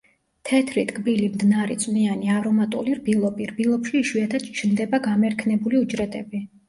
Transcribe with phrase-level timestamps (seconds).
[0.49, 6.43] თეთრი, ტკბილი, მდნარი, წვნიანი, არომატული რბილობი, რბილობში იშვიათად ჩნდება გამერქნებული უჯრედები.